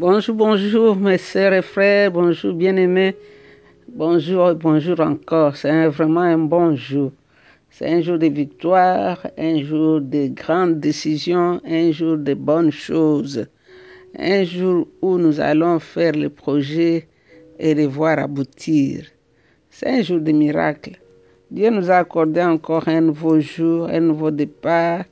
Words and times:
Bonjour, 0.00 0.36
bonjour 0.36 0.94
mes 0.94 1.18
sœurs 1.18 1.54
et 1.54 1.60
frères, 1.60 2.12
bonjour 2.12 2.54
bien-aimés, 2.54 3.16
bonjour, 3.88 4.54
bonjour 4.54 5.00
encore. 5.00 5.56
C'est 5.56 5.88
vraiment 5.88 6.20
un 6.20 6.38
bon 6.38 6.76
jour. 6.76 7.10
C'est 7.68 7.88
un 7.92 8.00
jour 8.00 8.16
de 8.16 8.28
victoire, 8.28 9.26
un 9.36 9.60
jour 9.60 10.00
de 10.00 10.28
grandes 10.28 10.78
décisions, 10.78 11.60
un 11.66 11.90
jour 11.90 12.16
de 12.16 12.34
bonnes 12.34 12.70
choses, 12.70 13.48
un 14.16 14.44
jour 14.44 14.86
où 15.02 15.18
nous 15.18 15.40
allons 15.40 15.80
faire 15.80 16.12
le 16.12 16.28
projet 16.28 17.08
et 17.58 17.74
les 17.74 17.86
voir 17.86 18.20
aboutir. 18.20 19.04
C'est 19.68 19.88
un 19.88 20.02
jour 20.02 20.20
de 20.20 20.30
miracle. 20.30 20.92
Dieu 21.50 21.70
nous 21.70 21.90
a 21.90 21.96
accordé 21.96 22.40
encore 22.40 22.86
un 22.86 23.00
nouveau 23.00 23.40
jour, 23.40 23.88
un 23.88 23.98
nouveau 23.98 24.30
départ, 24.30 25.06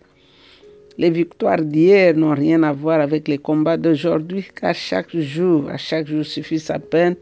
les 0.99 1.11
victoires 1.11 1.63
d'hier 1.63 2.17
n'ont 2.17 2.35
rien 2.35 2.63
à 2.63 2.73
voir 2.73 3.01
avec 3.01 3.29
les 3.29 3.37
combats 3.37 3.77
d'aujourd'hui, 3.77 4.47
car 4.59 4.75
chaque 4.75 5.15
jour, 5.15 5.69
à 5.69 5.77
chaque 5.77 6.07
jour 6.07 6.25
suffit 6.25 6.59
sa 6.59 6.79
peine. 6.79 7.17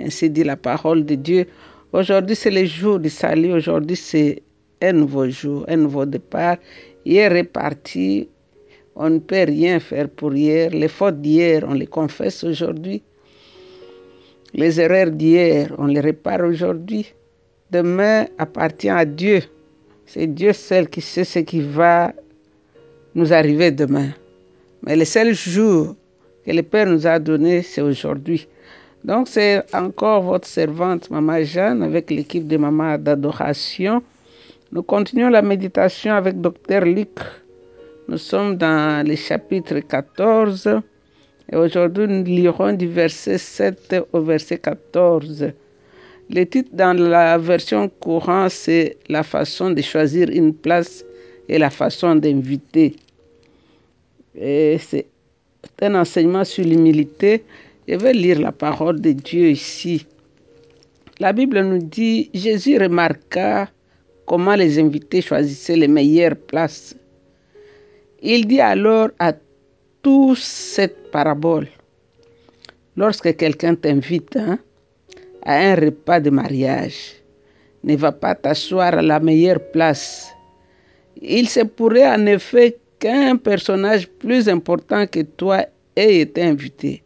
Ainsi 0.00 0.30
dit 0.30 0.44
la 0.44 0.56
parole 0.56 1.04
de 1.04 1.14
Dieu. 1.14 1.46
Aujourd'hui, 1.92 2.34
c'est 2.36 2.50
le 2.50 2.64
jour 2.64 2.98
du 2.98 3.10
salut. 3.10 3.52
Aujourd'hui, 3.52 3.96
c'est 3.96 4.42
un 4.80 4.92
nouveau 4.92 5.28
jour, 5.28 5.66
un 5.68 5.76
nouveau 5.76 6.06
départ. 6.06 6.56
Hier 7.04 7.30
est 7.32 7.44
parti. 7.44 8.28
On 8.96 9.10
ne 9.10 9.18
peut 9.18 9.44
rien 9.46 9.78
faire 9.78 10.08
pour 10.08 10.34
hier. 10.34 10.70
Les 10.70 10.88
fautes 10.88 11.20
d'hier, 11.20 11.64
on 11.68 11.74
les 11.74 11.86
confesse 11.86 12.42
aujourd'hui. 12.44 13.02
Les 14.54 14.80
erreurs 14.80 15.10
d'hier, 15.10 15.74
on 15.76 15.86
les 15.86 16.00
répare 16.00 16.40
aujourd'hui. 16.40 17.12
Demain 17.70 18.26
appartient 18.38 18.88
à 18.88 19.04
Dieu. 19.04 19.42
C'est 20.06 20.26
Dieu 20.26 20.54
seul 20.54 20.88
qui 20.88 21.02
sait 21.02 21.24
ce 21.24 21.40
qui 21.40 21.60
va 21.60 22.14
nous 23.14 23.32
arriver 23.32 23.70
demain. 23.70 24.10
Mais 24.82 24.96
le 24.96 25.04
seul 25.04 25.34
jour 25.34 25.94
que 26.44 26.52
le 26.52 26.62
Père 26.62 26.86
nous 26.86 27.06
a 27.06 27.18
donné, 27.18 27.62
c'est 27.62 27.80
aujourd'hui. 27.80 28.46
Donc 29.04 29.28
c'est 29.28 29.62
encore 29.74 30.22
votre 30.22 30.46
servante, 30.46 31.10
Maman 31.10 31.42
Jeanne, 31.42 31.82
avec 31.82 32.10
l'équipe 32.10 32.46
de 32.46 32.56
Maman 32.56 32.98
d'adoration. 32.98 34.02
Nous 34.72 34.82
continuons 34.82 35.30
la 35.30 35.42
méditation 35.42 36.12
avec 36.12 36.40
Docteur 36.40 36.84
Luc. 36.84 37.18
Nous 38.08 38.18
sommes 38.18 38.56
dans 38.56 39.06
le 39.06 39.14
chapitre 39.16 39.80
14 39.80 40.80
et 41.50 41.56
aujourd'hui 41.56 42.06
nous 42.06 42.24
lirons 42.24 42.72
du 42.72 42.86
verset 42.86 43.38
7 43.38 43.96
au 44.12 44.20
verset 44.20 44.58
14. 44.58 45.52
Le 46.30 46.44
titre 46.44 46.70
dans 46.74 46.92
la 46.92 47.38
version 47.38 47.88
courante, 47.88 48.50
c'est 48.50 48.98
La 49.08 49.22
façon 49.22 49.70
de 49.70 49.80
choisir 49.80 50.28
une 50.28 50.52
place 50.52 51.04
et 51.48 51.58
la 51.58 51.70
façon 51.70 52.16
d'inviter. 52.16 52.96
C'est 54.34 55.06
un 55.82 55.94
enseignement 55.94 56.44
sur 56.44 56.64
l'humilité. 56.64 57.44
Je 57.86 57.96
vais 57.96 58.12
lire 58.12 58.40
la 58.40 58.52
parole 58.52 59.00
de 59.00 59.12
Dieu 59.12 59.50
ici. 59.50 60.06
La 61.20 61.32
Bible 61.32 61.60
nous 61.62 61.78
dit, 61.78 62.30
Jésus 62.32 62.78
remarqua 62.78 63.68
comment 64.26 64.54
les 64.54 64.78
invités 64.78 65.22
choisissaient 65.22 65.76
les 65.76 65.88
meilleures 65.88 66.36
places. 66.36 66.94
Il 68.22 68.46
dit 68.46 68.60
alors 68.60 69.08
à 69.18 69.32
tous 70.02 70.38
cette 70.38 71.10
parabole. 71.10 71.66
Lorsque 72.96 73.36
quelqu'un 73.36 73.74
t'invite 73.74 74.36
hein, 74.36 74.58
à 75.42 75.54
un 75.54 75.74
repas 75.76 76.20
de 76.20 76.30
mariage, 76.30 77.14
ne 77.84 77.96
va 77.96 78.12
pas 78.12 78.34
t'asseoir 78.34 78.94
à 78.94 79.02
la 79.02 79.18
meilleure 79.18 79.60
place. 79.72 80.32
Il 81.22 81.48
se 81.48 81.60
pourrait 81.60 82.08
en 82.08 82.26
effet 82.26 82.76
qu'un 82.98 83.36
personnage 83.36 84.08
plus 84.08 84.48
important 84.48 85.06
que 85.06 85.20
toi 85.20 85.64
ait 85.96 86.20
été 86.20 86.42
invité 86.42 87.02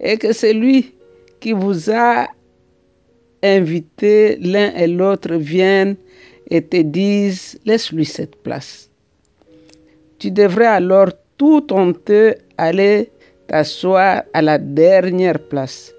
et 0.00 0.16
que 0.16 0.32
celui 0.32 0.94
qui 1.40 1.52
vous 1.52 1.90
a 1.90 2.28
invité 3.42 4.36
l'un 4.40 4.74
et 4.74 4.86
l'autre 4.86 5.34
viennent 5.34 5.96
et 6.50 6.62
te 6.62 6.78
disent 6.78 7.58
laisse-lui 7.64 8.04
cette 8.04 8.36
place. 8.42 8.90
Tu 10.18 10.30
devrais 10.30 10.66
alors 10.66 11.10
tout 11.36 11.72
honteux 11.72 12.34
aller 12.56 13.10
t'asseoir 13.46 14.22
à 14.32 14.42
la 14.42 14.58
dernière 14.58 15.38
place. 15.38 15.94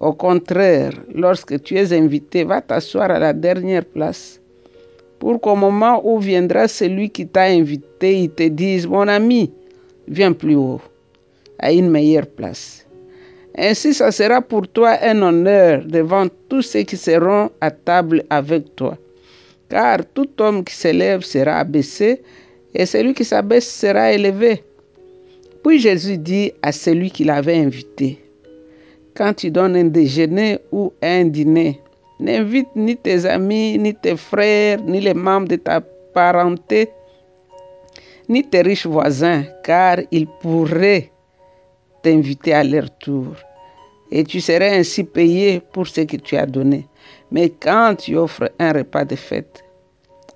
Au 0.00 0.12
contraire, 0.12 0.92
lorsque 1.14 1.62
tu 1.62 1.76
es 1.76 1.92
invité, 1.92 2.44
va 2.44 2.60
t'asseoir 2.60 3.10
à 3.10 3.18
la 3.18 3.32
dernière 3.32 3.84
place 3.84 4.40
pour 5.18 5.40
qu'au 5.40 5.56
moment 5.56 6.00
où 6.04 6.18
viendra 6.18 6.68
celui 6.68 7.10
qui 7.10 7.26
t'a 7.26 7.44
invité, 7.44 8.22
il 8.22 8.30
te 8.30 8.44
dise, 8.44 8.86
mon 8.86 9.08
ami, 9.08 9.50
viens 10.06 10.32
plus 10.32 10.54
haut, 10.54 10.80
à 11.58 11.72
une 11.72 11.90
meilleure 11.90 12.26
place. 12.26 12.86
Ainsi, 13.56 13.92
ça 13.92 14.12
sera 14.12 14.40
pour 14.40 14.68
toi 14.68 14.96
un 15.02 15.20
honneur 15.20 15.84
devant 15.84 16.26
tous 16.48 16.62
ceux 16.62 16.82
qui 16.82 16.96
seront 16.96 17.50
à 17.60 17.70
table 17.70 18.22
avec 18.30 18.76
toi. 18.76 18.96
Car 19.68 19.98
tout 20.14 20.28
homme 20.38 20.62
qui 20.64 20.74
s'élève 20.74 21.22
sera 21.22 21.58
abaissé, 21.58 22.22
et 22.74 22.86
celui 22.86 23.14
qui 23.14 23.24
s'abaisse 23.24 23.68
sera 23.68 24.12
élevé. 24.12 24.62
Puis 25.64 25.80
Jésus 25.80 26.18
dit 26.18 26.52
à 26.62 26.70
celui 26.70 27.10
qui 27.10 27.24
l'avait 27.24 27.58
invité, 27.58 28.18
quand 29.14 29.34
tu 29.34 29.50
donnes 29.50 29.74
un 29.74 29.86
déjeuner 29.86 30.58
ou 30.70 30.92
un 31.02 31.24
dîner, 31.24 31.80
N'invite 32.20 32.74
ni 32.74 32.96
tes 32.96 33.26
amis, 33.26 33.78
ni 33.78 33.94
tes 33.94 34.16
frères, 34.16 34.80
ni 34.82 35.00
les 35.00 35.14
membres 35.14 35.48
de 35.48 35.56
ta 35.56 35.80
parenté, 35.80 36.90
ni 38.28 38.42
tes 38.42 38.62
riches 38.62 38.86
voisins, 38.86 39.44
car 39.62 39.98
ils 40.10 40.26
pourraient 40.40 41.10
t'inviter 42.02 42.54
à 42.54 42.64
leur 42.64 42.90
tour. 42.98 43.34
Et 44.10 44.24
tu 44.24 44.40
serais 44.40 44.78
ainsi 44.78 45.04
payé 45.04 45.60
pour 45.72 45.86
ce 45.86 46.00
que 46.00 46.16
tu 46.16 46.36
as 46.36 46.46
donné. 46.46 46.86
Mais 47.30 47.50
quand 47.50 47.94
tu 47.98 48.16
offres 48.16 48.50
un 48.58 48.72
repas 48.72 49.04
de 49.04 49.16
fête, 49.16 49.62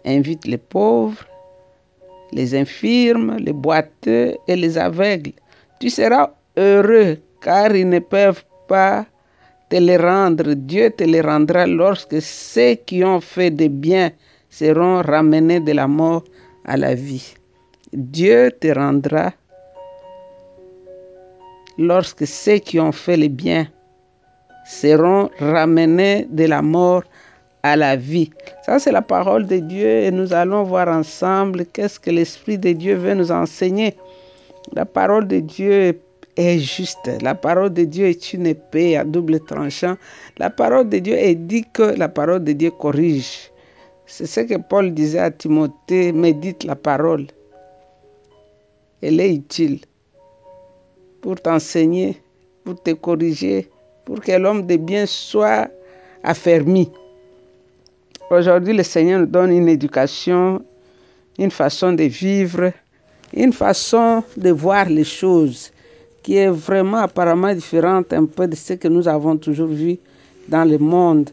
invite 0.04 0.46
les 0.46 0.58
pauvres, 0.58 1.24
les 2.32 2.54
infirmes, 2.54 3.36
les 3.38 3.52
boiteux 3.52 4.36
et 4.46 4.56
les 4.56 4.78
aveugles. 4.78 5.32
Tu 5.80 5.90
seras 5.90 6.30
heureux 6.56 7.18
car 7.40 7.74
ils 7.74 7.88
ne 7.88 7.98
peuvent 7.98 8.44
pas 8.68 9.06
te 9.72 9.80
les 9.80 9.96
rendre. 9.96 10.54
Dieu 10.54 10.90
te 10.90 11.04
les 11.04 11.22
rendra 11.22 11.66
lorsque 11.66 12.20
ceux 12.20 12.74
qui 12.74 13.02
ont 13.04 13.22
fait 13.22 13.50
des 13.50 13.70
biens 13.70 14.10
seront 14.50 15.00
ramenés 15.00 15.60
de 15.60 15.72
la 15.72 15.88
mort 15.88 16.24
à 16.66 16.76
la 16.76 16.94
vie. 16.94 17.34
Dieu 17.94 18.52
te 18.60 18.68
rendra 18.68 19.32
lorsque 21.78 22.26
ceux 22.26 22.58
qui 22.58 22.78
ont 22.78 22.92
fait 22.92 23.16
les 23.16 23.30
biens 23.30 23.66
seront 24.66 25.30
ramenés 25.38 26.26
de 26.28 26.44
la 26.44 26.60
mort 26.60 27.04
à 27.62 27.74
la 27.74 27.96
vie. 27.96 28.30
Ça, 28.66 28.78
c'est 28.78 28.92
la 28.92 29.00
parole 29.00 29.46
de 29.46 29.56
Dieu 29.56 29.88
et 29.88 30.10
nous 30.10 30.34
allons 30.34 30.64
voir 30.64 30.88
ensemble 30.88 31.64
qu'est-ce 31.64 31.98
que 31.98 32.10
l'Esprit 32.10 32.58
de 32.58 32.72
Dieu 32.72 32.96
veut 32.96 33.14
nous 33.14 33.32
enseigner. 33.32 33.96
La 34.74 34.84
parole 34.84 35.26
de 35.26 35.40
Dieu 35.40 35.72
est 35.72 36.00
est 36.36 36.58
juste. 36.58 37.10
La 37.20 37.34
parole 37.34 37.72
de 37.72 37.84
Dieu 37.84 38.06
est 38.06 38.32
une 38.32 38.46
épée 38.46 38.96
à 38.96 39.04
double 39.04 39.40
tranchant. 39.40 39.96
La 40.38 40.50
parole 40.50 40.88
de 40.88 40.98
Dieu 40.98 41.14
est 41.14 41.34
dit 41.34 41.64
que 41.72 41.82
la 41.82 42.08
parole 42.08 42.44
de 42.44 42.52
Dieu 42.52 42.70
corrige. 42.70 43.50
C'est 44.06 44.26
ce 44.26 44.40
que 44.40 44.58
Paul 44.58 44.92
disait 44.92 45.20
à 45.20 45.30
Timothée, 45.30 46.12
médite 46.12 46.64
la 46.64 46.76
parole. 46.76 47.26
Elle 49.00 49.20
est 49.20 49.34
utile 49.34 49.80
pour 51.20 51.40
t'enseigner, 51.40 52.20
pour 52.64 52.80
te 52.82 52.90
corriger, 52.90 53.70
pour 54.04 54.20
que 54.20 54.32
l'homme 54.32 54.66
de 54.66 54.76
bien 54.76 55.06
soit 55.06 55.68
affermi. 56.22 56.90
Aujourd'hui, 58.30 58.74
le 58.74 58.82
Seigneur 58.82 59.20
nous 59.20 59.26
donne 59.26 59.50
une 59.52 59.68
éducation, 59.68 60.64
une 61.38 61.50
façon 61.50 61.92
de 61.92 62.04
vivre, 62.04 62.72
une 63.34 63.52
façon 63.52 64.22
de 64.36 64.50
voir 64.50 64.88
les 64.88 65.04
choses 65.04 65.71
qui 66.22 66.36
est 66.36 66.48
vraiment 66.48 66.98
apparemment 66.98 67.54
différente 67.54 68.12
un 68.12 68.26
peu 68.26 68.46
de 68.46 68.54
ce 68.54 68.74
que 68.74 68.88
nous 68.88 69.08
avons 69.08 69.36
toujours 69.36 69.68
vu 69.68 69.98
dans 70.48 70.64
le 70.64 70.78
monde. 70.78 71.30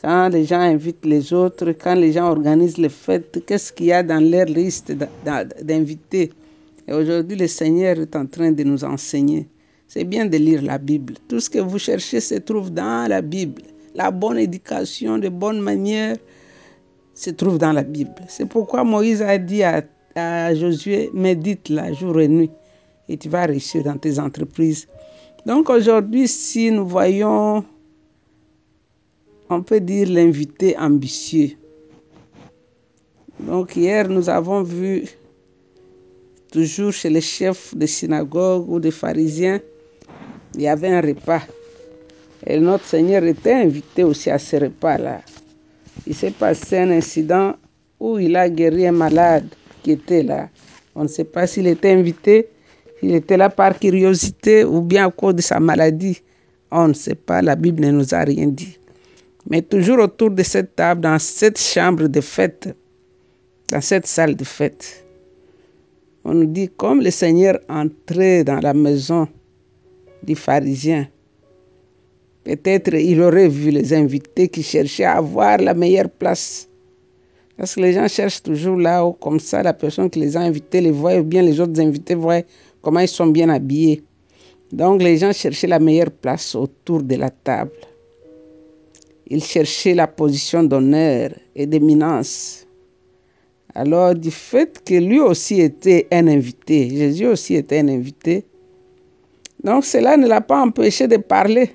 Quand 0.00 0.28
les 0.28 0.44
gens 0.44 0.60
invitent 0.60 1.04
les 1.04 1.32
autres, 1.32 1.72
quand 1.72 1.94
les 1.94 2.12
gens 2.12 2.30
organisent 2.30 2.78
les 2.78 2.88
fêtes, 2.88 3.42
qu'est-ce 3.46 3.72
qu'il 3.72 3.86
y 3.86 3.92
a 3.92 4.02
dans 4.02 4.22
leur 4.22 4.46
liste 4.46 4.92
d'invités? 5.62 6.30
Et 6.88 6.94
aujourd'hui, 6.94 7.36
le 7.36 7.46
Seigneur 7.46 7.98
est 7.98 8.16
en 8.16 8.26
train 8.26 8.52
de 8.52 8.62
nous 8.62 8.82
enseigner. 8.84 9.46
C'est 9.86 10.04
bien 10.04 10.24
de 10.24 10.36
lire 10.36 10.62
la 10.62 10.78
Bible. 10.78 11.14
Tout 11.28 11.40
ce 11.40 11.50
que 11.50 11.58
vous 11.58 11.78
cherchez 11.78 12.20
se 12.20 12.36
trouve 12.36 12.70
dans 12.70 13.08
la 13.08 13.20
Bible. 13.20 13.62
La 13.94 14.10
bonne 14.10 14.38
éducation, 14.38 15.18
de 15.18 15.28
bonnes 15.28 15.60
manières 15.60 16.16
se 17.14 17.30
trouve 17.30 17.58
dans 17.58 17.72
la 17.72 17.82
Bible. 17.82 18.14
C'est 18.28 18.48
pourquoi 18.48 18.84
Moïse 18.84 19.20
a 19.20 19.36
dit 19.36 19.62
à, 19.62 19.82
à 20.14 20.54
Josué, 20.54 21.10
médite 21.12 21.68
la 21.68 21.92
jour 21.92 22.18
et 22.20 22.28
nuit 22.28 22.50
et 23.10 23.16
tu 23.16 23.28
vas 23.28 23.44
réussir 23.44 23.82
dans 23.82 23.98
tes 23.98 24.20
entreprises. 24.20 24.86
Donc 25.44 25.68
aujourd'hui, 25.68 26.28
si 26.28 26.70
nous 26.70 26.86
voyons, 26.86 27.64
on 29.48 29.62
peut 29.62 29.80
dire 29.80 30.08
l'invité 30.08 30.78
ambitieux. 30.78 31.50
Donc 33.40 33.74
hier, 33.74 34.08
nous 34.08 34.30
avons 34.30 34.62
vu, 34.62 35.06
toujours 36.52 36.92
chez 36.92 37.10
les 37.10 37.20
chefs 37.20 37.74
de 37.74 37.86
synagogue 37.86 38.68
ou 38.70 38.78
des 38.78 38.92
pharisiens, 38.92 39.60
il 40.54 40.62
y 40.62 40.68
avait 40.68 40.88
un 40.88 41.00
repas. 41.00 41.42
Et 42.46 42.60
notre 42.60 42.84
Seigneur 42.84 43.24
était 43.24 43.54
invité 43.54 44.04
aussi 44.04 44.30
à 44.30 44.38
ce 44.38 44.56
repas-là. 44.56 45.22
Il 46.06 46.14
s'est 46.14 46.30
passé 46.30 46.78
un 46.78 46.90
incident 46.90 47.54
où 47.98 48.18
il 48.18 48.36
a 48.36 48.48
guéri 48.48 48.86
un 48.86 48.92
malade 48.92 49.48
qui 49.82 49.92
était 49.92 50.22
là. 50.22 50.48
On 50.94 51.02
ne 51.02 51.08
sait 51.08 51.24
pas 51.24 51.46
s'il 51.48 51.66
était 51.66 51.90
invité, 51.90 52.48
s'il 53.00 53.14
était 53.14 53.36
là 53.36 53.48
par 53.48 53.78
curiosité 53.78 54.64
ou 54.64 54.82
bien 54.82 55.08
à 55.08 55.10
cause 55.10 55.34
de 55.34 55.40
sa 55.42 55.58
maladie. 55.58 56.20
On 56.70 56.88
ne 56.88 56.92
sait 56.92 57.14
pas, 57.14 57.42
la 57.42 57.56
Bible 57.56 57.82
ne 57.82 57.90
nous 57.90 58.14
a 58.14 58.20
rien 58.20 58.46
dit. 58.46 58.78
Mais 59.48 59.62
toujours 59.62 59.98
autour 59.98 60.30
de 60.30 60.42
cette 60.42 60.76
table, 60.76 61.00
dans 61.00 61.18
cette 61.18 61.58
chambre 61.58 62.06
de 62.06 62.20
fête, 62.20 62.68
dans 63.68 63.80
cette 63.80 64.06
salle 64.06 64.36
de 64.36 64.44
fête, 64.44 65.04
on 66.24 66.34
nous 66.34 66.46
dit 66.46 66.68
comme 66.76 67.00
le 67.00 67.10
Seigneur 67.10 67.58
entrait 67.68 68.44
dans 68.44 68.60
la 68.60 68.74
maison 68.74 69.26
du 70.22 70.36
pharisien, 70.36 71.08
peut-être 72.44 72.94
il 72.94 73.20
aurait 73.22 73.48
vu 73.48 73.70
les 73.70 73.94
invités 73.94 74.48
qui 74.48 74.62
cherchaient 74.62 75.04
à 75.04 75.16
avoir 75.16 75.58
la 75.58 75.72
meilleure 75.72 76.10
place. 76.10 76.68
Parce 77.56 77.74
que 77.74 77.80
les 77.80 77.92
gens 77.92 78.08
cherchent 78.08 78.42
toujours 78.42 78.76
là-haut, 78.76 79.12
comme 79.12 79.40
ça, 79.40 79.62
la 79.62 79.72
personne 79.74 80.08
qui 80.08 80.18
les 80.18 80.36
a 80.36 80.40
invités 80.40 80.80
les 80.80 80.90
voit, 80.90 81.16
ou 81.16 81.24
bien 81.24 81.42
les 81.42 81.60
autres 81.60 81.78
invités 81.80 82.14
voient 82.14 82.42
comment 82.82 83.00
ils 83.00 83.08
sont 83.08 83.26
bien 83.26 83.48
habillés. 83.48 84.02
Donc 84.72 85.02
les 85.02 85.18
gens 85.18 85.32
cherchaient 85.32 85.66
la 85.66 85.78
meilleure 85.78 86.10
place 86.10 86.54
autour 86.54 87.02
de 87.02 87.16
la 87.16 87.30
table. 87.30 87.72
Ils 89.28 89.42
cherchaient 89.42 89.94
la 89.94 90.06
position 90.06 90.62
d'honneur 90.62 91.30
et 91.54 91.66
d'éminence. 91.66 92.66
Alors 93.74 94.14
du 94.14 94.30
fait 94.30 94.82
que 94.84 94.94
lui 94.94 95.20
aussi 95.20 95.60
était 95.60 96.08
un 96.10 96.26
invité, 96.26 96.90
Jésus 96.90 97.26
aussi 97.26 97.54
était 97.54 97.78
un 97.78 97.88
invité, 97.88 98.44
donc 99.62 99.84
cela 99.84 100.16
ne 100.16 100.26
l'a 100.26 100.40
pas 100.40 100.60
empêché 100.60 101.06
de 101.06 101.18
parler. 101.18 101.70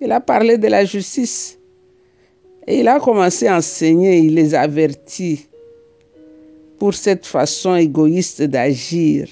Il 0.00 0.10
a 0.12 0.20
parlé 0.20 0.56
de 0.56 0.68
la 0.68 0.84
justice. 0.84 1.58
Et 2.66 2.80
il 2.80 2.88
a 2.88 2.98
commencé 2.98 3.46
à 3.46 3.56
enseigner, 3.56 4.18
il 4.18 4.34
les 4.34 4.54
avertit 4.54 5.46
pour 6.78 6.94
cette 6.94 7.26
façon 7.26 7.74
égoïste 7.74 8.42
d'agir. 8.42 9.28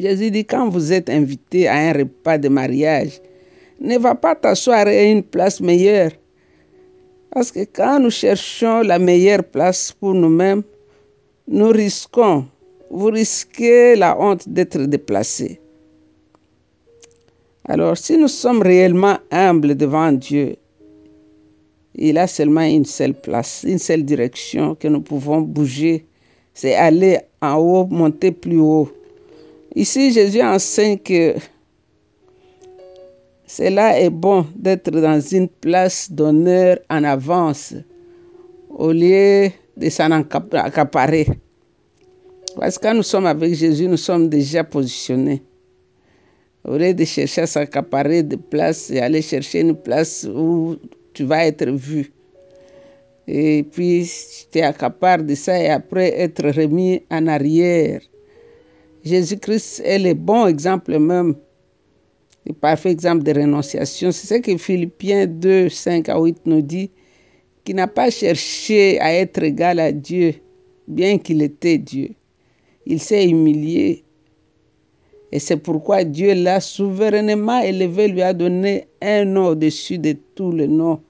Jésus 0.00 0.30
dit, 0.30 0.44
quand 0.44 0.68
vous 0.68 0.92
êtes 0.92 1.10
invité 1.10 1.68
à 1.68 1.74
un 1.74 1.92
repas 1.92 2.38
de 2.38 2.48
mariage, 2.48 3.20
ne 3.80 3.98
va 3.98 4.14
pas 4.14 4.34
t'asseoir 4.34 4.86
à 4.86 5.02
une 5.02 5.22
place 5.22 5.60
meilleure. 5.60 6.12
Parce 7.30 7.52
que 7.52 7.64
quand 7.64 8.00
nous 8.00 8.10
cherchons 8.10 8.80
la 8.80 8.98
meilleure 8.98 9.44
place 9.44 9.92
pour 9.92 10.14
nous-mêmes, 10.14 10.62
nous 11.48 11.68
risquons, 11.68 12.46
vous 12.90 13.06
risquez 13.06 13.94
la 13.96 14.18
honte 14.18 14.48
d'être 14.48 14.78
déplacé. 14.78 15.60
Alors, 17.64 17.96
si 17.96 18.16
nous 18.16 18.28
sommes 18.28 18.62
réellement 18.62 19.18
humbles 19.30 19.76
devant 19.76 20.10
Dieu, 20.12 20.56
il 21.94 22.18
a 22.18 22.26
seulement 22.26 22.62
une 22.62 22.84
seule 22.84 23.14
place, 23.14 23.64
une 23.66 23.78
seule 23.78 24.04
direction 24.04 24.74
que 24.74 24.88
nous 24.88 25.02
pouvons 25.02 25.40
bouger, 25.40 26.06
c'est 26.54 26.74
aller 26.74 27.18
en 27.42 27.56
haut, 27.56 27.86
monter 27.86 28.32
plus 28.32 28.58
haut. 28.58 28.90
Ici, 29.74 30.12
Jésus 30.12 30.42
enseigne 30.42 30.98
que 30.98 31.34
cela 33.46 34.00
est 34.00 34.10
bon 34.10 34.46
d'être 34.56 34.90
dans 34.90 35.20
une 35.20 35.48
place 35.48 36.10
d'honneur 36.10 36.78
en 36.88 37.04
avance 37.04 37.74
au 38.68 38.92
lieu 38.92 39.50
de 39.76 39.88
s'en 39.88 40.10
accaparer. 40.10 41.26
Parce 42.56 42.78
que 42.78 42.82
quand 42.82 42.94
nous 42.94 43.02
sommes 43.04 43.26
avec 43.26 43.54
Jésus, 43.54 43.86
nous 43.86 43.96
sommes 43.96 44.28
déjà 44.28 44.64
positionnés. 44.64 45.42
Au 46.64 46.76
lieu 46.76 46.92
de 46.92 47.04
chercher 47.04 47.42
à 47.42 47.46
s'accaparer 47.46 48.22
de 48.22 48.36
place 48.36 48.90
et 48.90 49.00
aller 49.00 49.22
chercher 49.22 49.60
une 49.60 49.76
place 49.76 50.28
où 50.32 50.76
tu 51.12 51.24
vas 51.24 51.46
être 51.46 51.70
vu. 51.70 52.12
Et 53.26 53.62
puis, 53.62 54.04
tu 54.04 54.58
t'accapares 54.58 55.22
de 55.22 55.34
ça 55.34 55.60
et 55.60 55.68
après 55.68 56.20
être 56.20 56.50
remis 56.50 57.02
en 57.10 57.28
arrière. 57.28 58.00
Jésus-Christ 59.04 59.80
est 59.84 59.98
le 59.98 60.14
bon 60.14 60.46
exemple 60.46 60.98
même, 60.98 61.34
le 62.46 62.52
parfait 62.52 62.90
exemple 62.90 63.22
de 63.22 63.32
renonciation. 63.32 64.12
C'est 64.12 64.26
ce 64.26 64.40
que 64.40 64.56
Philippiens 64.58 65.26
2, 65.26 65.68
5 65.68 66.08
à 66.08 66.18
8 66.20 66.38
nous 66.44 66.60
dit, 66.60 66.90
qui 67.64 67.74
n'a 67.74 67.88
pas 67.88 68.10
cherché 68.10 69.00
à 69.00 69.14
être 69.14 69.42
égal 69.42 69.78
à 69.78 69.92
Dieu, 69.92 70.34
bien 70.86 71.18
qu'il 71.18 71.42
était 71.42 71.78
Dieu. 71.78 72.10
Il 72.86 73.00
s'est 73.00 73.28
humilié. 73.28 74.04
Et 75.32 75.38
c'est 75.38 75.56
pourquoi 75.56 76.04
Dieu 76.04 76.34
l'a 76.34 76.60
souverainement 76.60 77.60
élevé, 77.60 78.08
lui 78.08 78.22
a 78.22 78.32
donné 78.32 78.88
un 79.00 79.24
nom 79.24 79.48
au-dessus 79.48 79.98
de 79.98 80.16
tous 80.34 80.52
les 80.52 80.66
noms. 80.66 81.00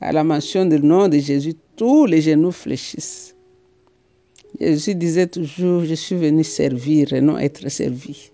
À 0.00 0.12
la 0.12 0.24
mention 0.24 0.64
du 0.64 0.80
nom 0.80 1.08
de 1.08 1.18
Jésus, 1.18 1.54
tous 1.76 2.06
les 2.06 2.22
genoux 2.22 2.52
fléchissent. 2.52 3.34
Jésus 4.60 4.94
disait 4.96 5.28
toujours, 5.28 5.84
je 5.84 5.94
suis 5.94 6.16
venu 6.16 6.42
servir 6.42 7.12
et 7.12 7.20
non 7.20 7.38
être 7.38 7.68
servi. 7.68 8.30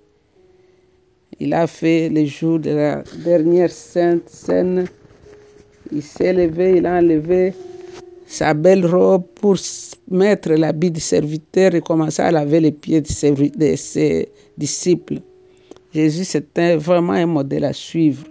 Il 1.38 1.52
a 1.52 1.66
fait 1.66 2.08
le 2.08 2.24
jour 2.24 2.58
de 2.58 2.70
la 2.70 3.04
dernière 3.24 3.70
sainte 3.70 4.28
scène. 4.28 4.86
Il 5.92 6.02
s'est 6.02 6.32
levé, 6.32 6.76
il 6.78 6.86
a 6.86 6.98
enlevé 6.98 7.52
sa 8.26 8.54
belle 8.54 8.86
robe 8.86 9.26
pour 9.34 9.56
mettre 10.10 10.50
l'habit 10.52 10.90
de 10.90 10.98
serviteur 10.98 11.74
et 11.74 11.82
commencer 11.82 12.22
à 12.22 12.30
laver 12.30 12.60
les 12.60 12.72
pieds 12.72 13.02
de 13.02 13.06
ses, 13.76 14.28
disciples. 14.56 15.20
Jésus, 15.92 16.24
c'était 16.24 16.76
vraiment 16.76 17.12
un 17.12 17.26
modèle 17.26 17.64
à 17.64 17.72
suivre. 17.72 18.24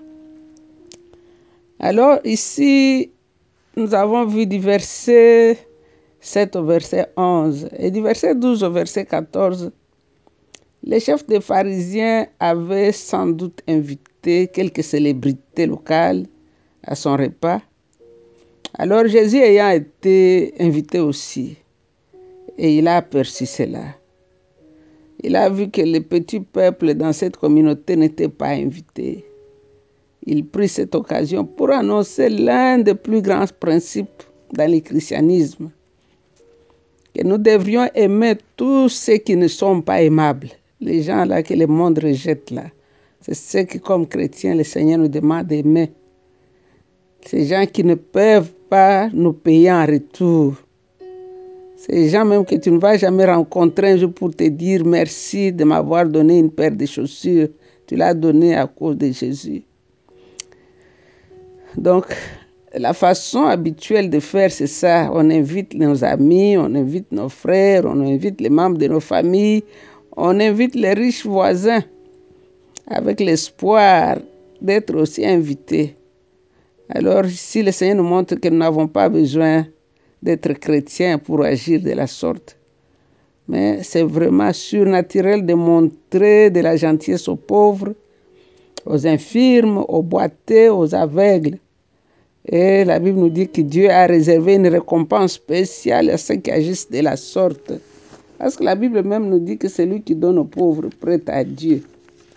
Alors 1.79 2.19
ici, 2.23 3.11
nous 3.77 3.93
avons 3.93 4.25
vu 4.25 4.47
du 4.47 4.59
verset 4.59 5.57
7 6.23 6.55
au 6.55 6.63
verset 6.63 7.07
11 7.17 7.67
et 7.77 7.91
du 7.91 8.01
verset 8.01 8.33
12 8.33 8.63
au 8.63 8.71
verset 8.71 9.05
14. 9.05 9.71
Les 10.83 11.01
chefs 11.01 11.27
des 11.27 11.41
pharisiens 11.41 12.27
avaient 12.39 12.93
sans 12.93 13.27
doute 13.27 13.61
invité 13.67 14.47
quelques 14.47 14.83
célébrités 14.83 15.65
locales 15.65 16.25
à 16.83 16.95
son 16.95 17.17
repas. 17.17 17.61
Alors 18.75 19.05
Jésus 19.05 19.37
ayant 19.37 19.71
été 19.71 20.53
invité 20.59 21.01
aussi, 21.01 21.57
et 22.57 22.77
il 22.77 22.87
a 22.87 22.97
aperçu 22.97 23.45
cela. 23.45 23.83
Il 25.21 25.35
a 25.35 25.49
vu 25.49 25.69
que 25.69 25.81
le 25.81 25.99
petit 25.99 26.39
peuple 26.39 26.93
dans 26.93 27.11
cette 27.11 27.35
communauté 27.35 27.97
n'était 27.97 28.29
pas 28.29 28.49
invité. 28.49 29.25
Il 30.25 30.47
prit 30.47 30.69
cette 30.69 30.95
occasion 30.95 31.43
pour 31.43 31.69
annoncer 31.69 32.29
l'un 32.29 32.77
des 32.77 32.95
plus 32.95 33.21
grands 33.21 33.45
principes 33.59 34.23
dans 34.53 34.71
le 34.71 34.79
christianisme, 34.79 35.69
que 37.13 37.23
nous 37.23 37.37
devrions 37.37 37.87
aimer 37.93 38.37
tous 38.55 38.89
ceux 38.89 39.17
qui 39.17 39.35
ne 39.35 39.47
sont 39.47 39.81
pas 39.81 40.01
aimables, 40.01 40.49
les 40.81 41.03
gens 41.03 41.25
là 41.25 41.43
que 41.43 41.53
le 41.53 41.67
monde 41.67 41.99
rejette 41.99 42.51
là. 42.51 42.65
C'est 43.21 43.35
ce 43.35 43.59
que 43.59 43.77
comme 43.77 44.07
chrétiens 44.07 44.55
le 44.55 44.63
Seigneur 44.63 44.99
nous 44.99 45.07
demande 45.07 45.47
d'aimer. 45.47 45.91
Ces 47.25 47.45
gens 47.45 47.65
qui 47.65 47.83
ne 47.83 47.95
peuvent 47.95 48.51
pas 48.69 49.09
nous 49.13 49.31
payer 49.31 49.71
en 49.71 49.85
retour. 49.85 50.55
Ces 51.77 52.09
gens 52.09 52.25
même 52.25 52.43
que 52.45 52.55
tu 52.55 52.71
ne 52.71 52.79
vas 52.79 52.97
jamais 52.97 53.25
rencontrer 53.25 53.91
un 53.91 53.97
jour 53.97 54.13
pour 54.13 54.35
te 54.35 54.43
dire 54.43 54.83
merci 54.85 55.53
de 55.53 55.63
m'avoir 55.63 56.05
donné 56.05 56.39
une 56.39 56.51
paire 56.51 56.75
de 56.75 56.85
chaussures. 56.85 57.47
Tu 57.87 57.95
l'as 57.95 58.13
donné 58.13 58.55
à 58.55 58.67
cause 58.67 58.97
de 58.97 59.11
Jésus. 59.11 59.63
Donc, 61.77 62.05
la 62.75 62.93
façon 62.93 63.43
habituelle 63.45 64.09
de 64.09 64.19
faire, 64.19 64.51
c'est 64.51 64.67
ça. 64.67 65.09
On 65.13 65.29
invite 65.29 65.73
nos 65.75 66.03
amis, 66.03 66.57
on 66.57 66.73
invite 66.75 67.11
nos 67.11 67.29
frères, 67.29 67.85
on 67.85 67.99
invite 68.01 68.41
les 68.41 68.49
membres 68.49 68.77
de 68.77 68.87
nos 68.87 68.99
familles, 68.99 69.63
on 70.17 70.39
invite 70.39 70.75
les 70.75 70.93
riches 70.93 71.25
voisins 71.25 71.83
avec 72.87 73.19
l'espoir 73.19 74.17
d'être 74.61 74.95
aussi 74.95 75.25
invités. 75.25 75.95
Alors, 76.89 77.25
si 77.27 77.63
le 77.63 77.71
Seigneur 77.71 77.97
nous 77.97 78.09
montre 78.09 78.35
que 78.35 78.49
nous 78.49 78.57
n'avons 78.57 78.87
pas 78.87 79.09
besoin 79.09 79.65
d'être 80.21 80.53
chrétiens 80.53 81.17
pour 81.17 81.43
agir 81.43 81.81
de 81.81 81.91
la 81.91 82.07
sorte, 82.07 82.57
mais 83.47 83.83
c'est 83.83 84.03
vraiment 84.03 84.53
surnaturel 84.53 85.45
de 85.45 85.53
montrer 85.53 86.49
de 86.49 86.61
la 86.61 86.75
gentillesse 86.75 87.27
aux 87.27 87.35
pauvres, 87.35 87.93
aux 88.85 89.07
infirmes, 89.07 89.83
aux 89.87 90.01
boités, 90.01 90.69
aux 90.69 90.93
aveugles. 90.95 91.57
Et 92.45 92.83
la 92.83 92.99
Bible 92.99 93.19
nous 93.19 93.29
dit 93.29 93.47
que 93.47 93.61
Dieu 93.61 93.89
a 93.89 94.05
réservé 94.05 94.55
une 94.55 94.67
récompense 94.67 95.33
spéciale 95.33 96.09
à 96.09 96.17
ceux 96.17 96.35
qui 96.35 96.51
agissent 96.51 96.89
de 96.89 96.99
la 96.99 97.15
sorte. 97.15 97.71
Parce 98.37 98.57
que 98.57 98.63
la 98.63 98.75
Bible 98.75 99.01
même 99.03 99.29
nous 99.29 99.39
dit 99.39 99.57
que 99.57 99.69
c'est 99.69 99.85
lui 99.85 100.01
qui 100.01 100.15
donne 100.15 100.37
aux 100.37 100.45
pauvres 100.45 100.89
prête 100.99 101.29
à 101.29 101.43
Dieu. 101.43 101.83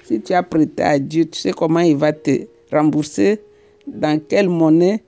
Si 0.05 0.21
tu 0.21 0.33
as 0.33 0.43
prêté 0.45 0.83
à 0.83 0.99
Dieu, 1.01 1.25
tu 1.25 1.41
sais 1.41 1.51
comment 1.51 1.81
il 1.81 1.97
va 1.97 2.13
te 2.13 2.47
rembourser, 2.71 3.41
dans 3.87 4.21
quelle 4.21 4.49
monnaie. 4.49 5.03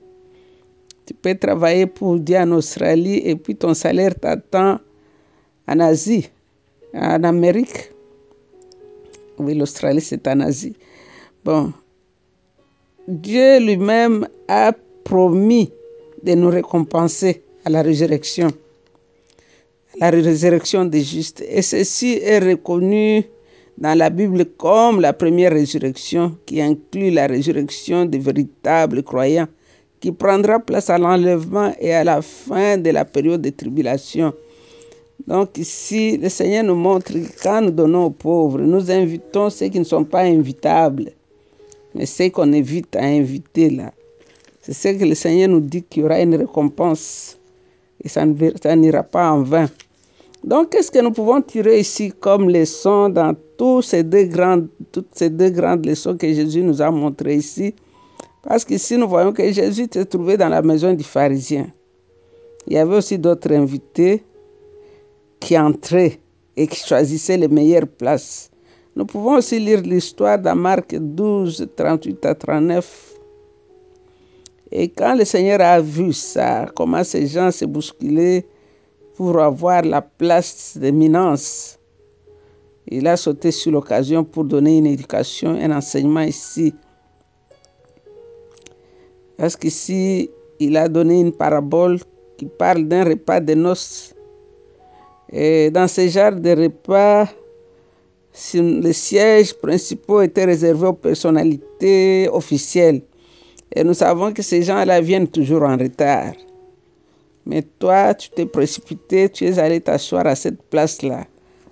Tu 1.06 1.14
peux 1.14 1.36
travailler 1.36 1.86
pour 1.86 2.18
Dieu 2.18 2.36
en 2.36 2.50
Australie 2.52 3.22
et 3.24 3.36
puis 3.36 3.54
ton 3.54 3.74
salaire 3.74 4.14
t'attend 4.16 4.80
en 5.68 5.80
Asie, 5.80 6.28
en 6.92 7.22
Amérique. 7.22 7.92
Oui, 9.38 9.54
l'Australie, 9.54 10.00
c'est 10.00 10.26
en 10.26 10.40
Asie. 10.40 10.74
Bon, 11.44 11.72
Dieu 13.06 13.60
lui-même 13.60 14.26
a 14.48 14.72
promis 15.08 15.72
de 16.22 16.34
nous 16.34 16.50
récompenser 16.50 17.42
à 17.64 17.70
la 17.70 17.82
résurrection, 17.82 18.48
la 19.98 20.10
résurrection 20.10 20.84
des 20.84 21.02
justes. 21.02 21.42
Et 21.48 21.62
ceci 21.62 22.18
est 22.22 22.38
reconnu 22.38 23.24
dans 23.78 23.96
la 23.96 24.10
Bible 24.10 24.44
comme 24.58 25.00
la 25.00 25.12
première 25.12 25.52
résurrection 25.52 26.36
qui 26.44 26.60
inclut 26.60 27.10
la 27.10 27.26
résurrection 27.26 28.04
des 28.04 28.18
véritables 28.18 29.02
croyants 29.02 29.48
qui 30.00 30.12
prendra 30.12 30.60
place 30.60 30.90
à 30.90 30.98
l'enlèvement 30.98 31.72
et 31.80 31.92
à 31.92 32.04
la 32.04 32.20
fin 32.22 32.76
de 32.76 32.90
la 32.90 33.04
période 33.04 33.40
de 33.40 33.50
tribulation. 33.50 34.32
Donc 35.26 35.58
ici, 35.58 36.16
le 36.18 36.28
Seigneur 36.28 36.64
nous 36.64 36.76
montre 36.76 37.12
que 37.12 37.42
quand 37.42 37.62
nous 37.62 37.70
donnons 37.70 38.04
aux 38.04 38.10
pauvres, 38.10 38.60
nous 38.60 38.90
invitons 38.90 39.50
ceux 39.50 39.68
qui 39.68 39.78
ne 39.78 39.84
sont 39.84 40.04
pas 40.04 40.20
invitables. 40.20 41.10
Mais 41.94 42.06
c'est 42.06 42.30
qu'on 42.30 42.52
évite 42.52 42.94
à 42.94 43.02
inviter 43.02 43.70
là. 43.70 43.92
C'est 44.70 44.92
ce 44.92 44.98
que 44.98 45.04
le 45.06 45.14
Seigneur 45.14 45.48
nous 45.48 45.60
dit 45.60 45.82
qu'il 45.82 46.02
y 46.02 46.04
aura 46.04 46.20
une 46.20 46.34
récompense. 46.34 47.38
Et 48.04 48.08
ça 48.08 48.26
n'ira 48.26 49.02
pas 49.02 49.30
en 49.30 49.42
vain. 49.42 49.66
Donc, 50.44 50.70
qu'est-ce 50.70 50.90
que 50.90 51.00
nous 51.00 51.10
pouvons 51.10 51.40
tirer 51.40 51.80
ici 51.80 52.12
comme 52.20 52.50
leçon 52.50 53.08
dans 53.08 53.34
tous 53.56 53.80
ces 53.80 54.02
deux 54.02 54.24
grandes, 54.24 54.68
toutes 54.92 55.08
ces 55.12 55.30
deux 55.30 55.48
grandes 55.48 55.86
leçons 55.86 56.16
que 56.16 56.30
Jésus 56.32 56.62
nous 56.62 56.82
a 56.82 56.90
montrées 56.90 57.36
ici? 57.36 57.74
Parce 58.42 58.64
qu'ici, 58.64 58.98
nous 58.98 59.08
voyons 59.08 59.32
que 59.32 59.50
Jésus 59.50 59.88
s'est 59.90 60.04
trouvé 60.04 60.36
dans 60.36 60.50
la 60.50 60.60
maison 60.60 60.92
du 60.92 61.02
pharisien. 61.02 61.66
Il 62.66 62.74
y 62.74 62.78
avait 62.78 62.96
aussi 62.96 63.18
d'autres 63.18 63.50
invités 63.52 64.22
qui 65.40 65.58
entraient 65.58 66.20
et 66.56 66.66
qui 66.66 66.86
choisissaient 66.86 67.38
les 67.38 67.48
meilleures 67.48 67.88
places. 67.88 68.50
Nous 68.94 69.06
pouvons 69.06 69.38
aussi 69.38 69.58
lire 69.58 69.80
l'histoire 69.80 70.38
dans 70.38 70.54
Marc 70.54 70.94
12, 70.94 71.68
38 71.74 72.26
à 72.26 72.34
39. 72.34 73.17
Et 74.70 74.88
quand 74.88 75.14
le 75.14 75.24
Seigneur 75.24 75.60
a 75.60 75.80
vu 75.80 76.12
ça, 76.12 76.66
comment 76.74 77.02
ces 77.02 77.26
gens 77.26 77.50
se 77.50 77.64
bousculaient 77.64 78.46
pour 79.16 79.40
avoir 79.40 79.82
la 79.82 80.02
place 80.02 80.76
d'éminence, 80.76 81.78
il 82.86 83.06
a 83.06 83.16
sauté 83.16 83.50
sur 83.50 83.72
l'occasion 83.72 84.24
pour 84.24 84.44
donner 84.44 84.78
une 84.78 84.86
éducation, 84.86 85.50
un 85.50 85.76
enseignement 85.76 86.20
ici. 86.20 86.74
Parce 89.36 89.56
qu'ici, 89.56 90.30
il 90.58 90.76
a 90.76 90.88
donné 90.88 91.20
une 91.20 91.32
parabole 91.32 91.98
qui 92.36 92.46
parle 92.46 92.84
d'un 92.84 93.04
repas 93.04 93.40
de 93.40 93.54
noces. 93.54 94.14
Et 95.30 95.70
dans 95.70 95.88
ce 95.88 96.08
genre 96.08 96.32
de 96.32 96.50
repas, 96.50 97.28
les 98.54 98.92
sièges 98.92 99.54
principaux 99.54 100.22
étaient 100.22 100.44
réservés 100.44 100.86
aux 100.86 100.92
personnalités 100.92 102.28
officielles. 102.32 103.02
Et 103.78 103.84
nous 103.84 103.94
savons 103.94 104.32
que 104.32 104.42
ces 104.42 104.62
gens-là 104.62 105.00
viennent 105.00 105.28
toujours 105.28 105.62
en 105.62 105.76
retard. 105.76 106.32
Mais 107.46 107.62
toi, 107.78 108.12
tu 108.12 108.28
t'es 108.30 108.44
précipité, 108.44 109.28
tu 109.28 109.44
es 109.44 109.56
allé 109.56 109.80
t'asseoir 109.80 110.26
à 110.26 110.34
cette 110.34 110.60
place-là. 110.64 111.24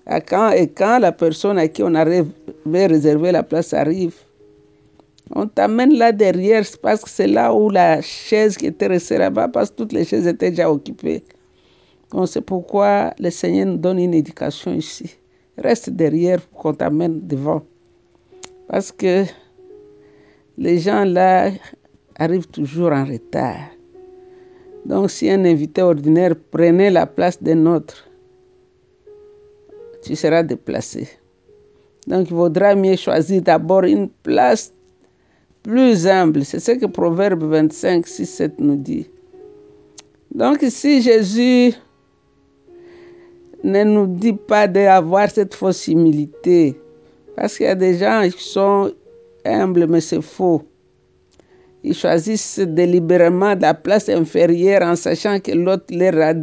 Et 0.08 0.68
quand 0.68 0.98
la 1.00 1.10
personne 1.10 1.58
à 1.58 1.66
qui 1.66 1.82
on 1.82 1.92
avait 1.96 2.25
réservé 2.64 3.32
la 3.32 3.42
place 3.42 3.75
arrive, 3.75 4.14
on 5.34 5.48
t'amène 5.48 5.98
là 5.98 6.12
derrière 6.12 6.62
parce 6.80 7.02
que 7.02 7.10
c'est 7.10 7.26
là 7.26 7.52
où 7.52 7.70
la 7.70 8.00
chaise 8.02 8.56
qui 8.56 8.66
était 8.66 8.86
restée 8.86 9.18
là-bas, 9.18 9.48
parce 9.48 9.70
que 9.70 9.75
toutes 9.75 9.92
les 9.92 10.04
chaises 10.04 10.28
étaient 10.28 10.50
déjà 10.50 10.70
occupées. 10.70 11.25
Donc 12.12 12.28
c'est 12.28 12.40
pourquoi 12.40 13.14
le 13.18 13.30
Seigneur 13.30 13.66
nous 13.66 13.78
donne 13.78 13.98
une 13.98 14.14
éducation 14.14 14.72
ici. 14.75 15.16
Reste 15.58 15.90
derrière 15.90 16.40
pour 16.40 16.60
qu'on 16.62 16.75
t'amène 16.75 17.26
devant. 17.26 17.62
Parce 18.68 18.92
que 18.92 19.25
les 20.56 20.78
gens 20.78 21.04
là 21.04 21.50
arrivent 22.18 22.49
toujours 22.49 22.92
en 22.92 23.04
retard. 23.04 23.70
Donc 24.85 25.11
si 25.11 25.30
un 25.30 25.44
invité 25.44 25.82
ordinaire 25.82 26.35
prenait 26.50 26.90
la 26.90 27.06
place 27.06 27.42
d'un 27.42 27.66
autre, 27.66 28.08
tu 30.02 30.14
seras 30.14 30.42
déplacé. 30.42 31.08
Donc 32.06 32.28
il 32.30 32.37
vaudra 32.37 32.75
mieux 32.75 32.96
choisir 32.96 33.42
d'abord 33.42 33.85
une 33.85 34.08
place 34.08 34.73
plus 35.62 36.06
humble. 36.06 36.44
C'est 36.44 36.61
ce 36.61 36.73
que 36.73 36.87
Proverbe 36.87 37.42
25, 37.42 38.06
6, 38.06 38.26
7 38.26 38.61
nous 38.61 38.76
dit. 38.76 39.11
Donc 40.32 40.62
ici, 40.62 41.02
Jésus 41.02 41.75
ne 43.64 43.82
nous 43.82 44.06
dit 44.06 44.35
pas 44.35 44.68
d'avoir 44.68 45.28
cette 45.30 45.54
fausse 45.54 45.88
humilité. 45.88 46.80
Parce 47.35 47.56
qu'il 47.56 47.66
y 47.66 47.70
a 47.70 47.75
des 47.75 47.99
gens 47.99 48.23
qui 48.30 48.44
sont 48.44 48.92
humbles, 49.44 49.87
mais 49.88 50.00
c'est 50.00 50.23
faux. 50.23 50.62
Ils 51.87 51.95
choisissent 51.95 52.59
délibérément 52.59 53.55
la 53.55 53.73
place 53.73 54.09
inférieure 54.09 54.83
en 54.83 54.97
sachant 54.97 55.38
que 55.38 55.52
l'autre 55.52 55.87
leur, 55.90 56.35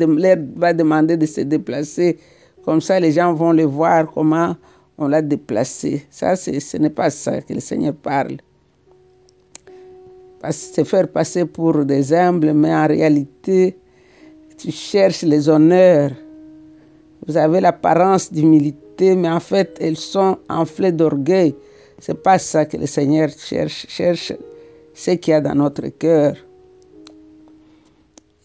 va 0.56 0.74
demander 0.74 1.18
de 1.18 1.26
se 1.26 1.42
déplacer. 1.42 2.18
Comme 2.64 2.80
ça, 2.80 3.00
les 3.00 3.12
gens 3.12 3.34
vont 3.34 3.52
le 3.52 3.64
voir 3.64 4.10
comment 4.10 4.56
on 4.98 5.10
l'a 5.10 5.22
déplacé. 5.22 6.06
Ça, 6.10 6.38
ce 6.38 6.78
n'est 6.78 6.90
pas 6.90 7.10
ça 7.10 7.42
que 7.42 7.54
le 7.54 7.60
Seigneur 7.60 7.94
parle. 7.94 8.38
Se 10.50 10.84
faire 10.86 11.10
passer 11.10 11.46
pour 11.46 11.84
des 11.86 12.14
humbles, 12.14 12.54
mais 12.54 12.74
en 12.74 12.88
réalité, 12.88 13.78
tu 14.58 14.72
cherches 14.72 15.24
les 15.24 15.50
honneurs 15.50 16.12
vous 17.26 17.38
avez 17.38 17.62
l'apparence 17.62 18.32
d'humilité, 18.34 19.16
mais 19.16 19.30
en 19.30 19.40
fait, 19.40 19.78
elles 19.80 19.98
sont 19.98 20.38
enflées 20.50 20.92
d'orgueil. 20.92 21.56
C'est 22.00 22.22
pas 22.22 22.38
ça 22.38 22.66
que 22.66 22.76
le 22.76 22.86
Seigneur 22.86 23.30
cherche, 23.30 23.86
cherche 23.88 24.34
ce 24.94 25.12
qu'il 25.12 25.32
y 25.32 25.36
a 25.36 25.42
dans 25.42 25.56
notre 25.56 25.88
cœur. 25.88 26.36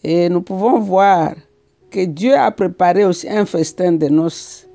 Et 0.03 0.29
nous 0.29 0.41
pouvons 0.41 0.79
voir 0.79 1.33
que 1.89 2.05
Dieu 2.05 2.33
a 2.35 2.51
préparé 2.51 3.05
aussi 3.05 3.27
un 3.29 3.45
festin 3.45 3.93
de 3.93 4.07
noces. 4.07 4.67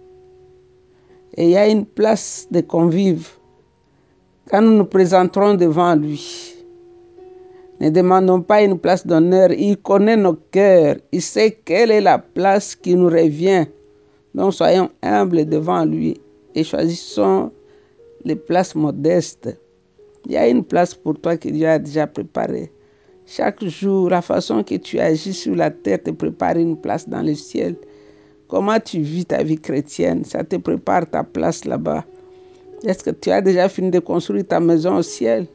Et 1.36 1.44
il 1.44 1.50
y 1.50 1.56
a 1.56 1.68
une 1.68 1.84
place 1.86 2.46
de 2.50 2.60
convives 2.60 3.28
quand 4.50 4.60
nous 4.60 4.76
nous 4.76 4.84
présenterons 4.84 5.54
devant 5.54 5.94
lui. 5.94 6.54
Ne 7.80 7.90
demandons 7.90 8.40
pas 8.40 8.62
une 8.62 8.78
place 8.78 9.06
d'honneur. 9.06 9.50
Il 9.52 9.76
connaît 9.78 10.16
nos 10.16 10.34
cœurs. 10.34 10.96
Il 11.12 11.22
sait 11.22 11.58
quelle 11.64 11.90
est 11.90 12.00
la 12.00 12.18
place 12.18 12.74
qui 12.74 12.94
nous 12.94 13.08
revient. 13.08 13.66
Donc 14.34 14.54
soyons 14.54 14.90
humbles 15.02 15.46
devant 15.46 15.84
lui 15.84 16.20
et 16.54 16.62
choisissons 16.62 17.50
les 18.24 18.36
places 18.36 18.74
modestes. 18.74 19.56
Il 20.26 20.32
y 20.32 20.36
a 20.36 20.48
une 20.48 20.64
place 20.64 20.94
pour 20.94 21.18
toi 21.20 21.36
que 21.36 21.48
Dieu 21.48 21.68
a 21.68 21.78
déjà 21.78 22.06
préparée. 22.06 22.70
Chaque 23.26 23.64
jour, 23.64 24.10
la 24.10 24.22
façon 24.22 24.62
que 24.62 24.74
tu 24.76 24.98
agis 24.98 25.32
sur 25.32 25.54
la 25.54 25.70
terre 25.70 26.02
te 26.02 26.10
prépare 26.10 26.56
une 26.56 26.76
place 26.76 27.08
dans 27.08 27.22
le 27.22 27.34
ciel. 27.34 27.76
Comment 28.48 28.78
tu 28.78 29.00
vis 29.00 29.24
ta 29.24 29.42
vie 29.42 29.58
chrétienne, 29.58 30.24
ça 30.24 30.44
te 30.44 30.56
prépare 30.56 31.08
ta 31.08 31.24
place 31.24 31.64
là-bas. 31.64 32.04
Est-ce 32.84 33.02
que 33.02 33.10
tu 33.10 33.30
as 33.30 33.40
déjà 33.40 33.68
fini 33.68 33.90
de 33.90 33.98
construire 33.98 34.46
ta 34.46 34.60
maison 34.60 34.96
au 34.96 35.02
ciel? 35.02 35.46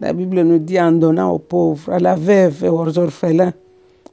La 0.00 0.12
Bible 0.12 0.40
nous 0.42 0.58
dit 0.58 0.80
en 0.80 0.92
donnant 0.92 1.32
aux 1.32 1.38
pauvres, 1.38 1.92
à 1.92 1.98
la 1.98 2.14
veuve 2.14 2.64
et 2.64 2.68
aux 2.68 2.98
orphelins. 2.98 3.52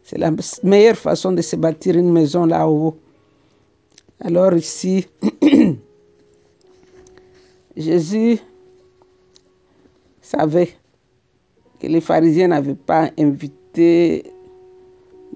C'est 0.03 0.17
la 0.17 0.31
meilleure 0.63 0.97
façon 0.97 1.31
de 1.31 1.41
se 1.41 1.55
bâtir 1.55 1.95
une 1.97 2.11
maison 2.11 2.45
là-haut. 2.45 2.97
Alors 4.19 4.53
ici, 4.53 5.07
Jésus 7.77 8.39
savait 10.31 10.69
que 11.79 11.87
les 11.87 12.01
pharisiens 12.01 12.47
n'avaient 12.47 12.75
pas 12.75 13.09
invité 13.17 14.23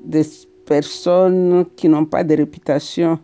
des 0.03 0.23
personnes 0.65 1.65
qui 1.75 1.89
n'ont 1.89 2.05
pas 2.05 2.23
de 2.23 2.35
réputation. 2.35 3.19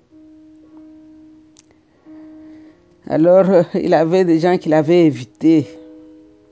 Alors, 3.08 3.46
il 3.74 3.94
avait 3.94 4.25
des 4.25 4.40
gens 4.40 4.58
qu'il 4.58 4.74
avait 4.74 5.06
invités. 5.06 5.68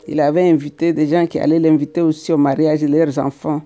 Il 0.07 0.19
avait 0.19 0.49
invité 0.49 0.93
des 0.93 1.07
gens 1.07 1.27
qui 1.27 1.39
allaient 1.39 1.59
l'inviter 1.59 2.01
aussi 2.01 2.31
au 2.31 2.37
mariage 2.37 2.81
de 2.81 2.87
leurs 2.87 3.17
enfants. 3.19 3.61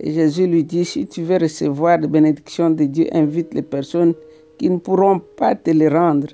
Et 0.00 0.12
Jésus 0.12 0.46
lui 0.46 0.62
dit, 0.62 0.84
si 0.84 1.06
tu 1.06 1.22
veux 1.22 1.38
recevoir 1.38 1.98
la 1.98 2.06
bénédiction 2.06 2.70
de 2.70 2.84
Dieu, 2.84 3.06
invite 3.12 3.52
les 3.52 3.62
personnes 3.62 4.14
qui 4.56 4.70
ne 4.70 4.78
pourront 4.78 5.18
pas 5.18 5.56
te 5.56 5.70
les 5.70 5.88
rendre. 5.88 6.28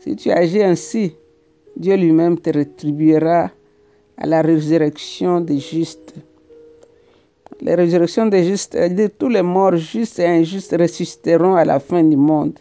Si 0.00 0.14
tu 0.16 0.30
agis 0.30 0.62
ainsi, 0.62 1.14
Dieu 1.80 1.96
lui-même 1.96 2.38
te 2.38 2.50
rétribuera 2.50 3.50
à 4.18 4.26
la 4.26 4.42
résurrection 4.42 5.40
des 5.40 5.58
justes. 5.58 6.12
La 7.62 7.74
résurrection 7.74 8.26
des 8.26 8.44
justes, 8.44 8.74
c'est-à-dire 8.74 9.08
tous 9.18 9.30
les 9.30 9.40
morts 9.40 9.76
justes 9.78 10.18
et 10.18 10.26
injustes 10.26 10.76
ressusciteront 10.78 11.54
à 11.54 11.64
la 11.64 11.80
fin 11.80 12.02
du 12.04 12.18
monde 12.18 12.58